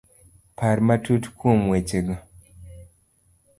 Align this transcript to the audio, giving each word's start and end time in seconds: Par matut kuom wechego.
Par 0.59 0.77
matut 0.87 1.23
kuom 1.39 1.59
wechego. 1.71 2.15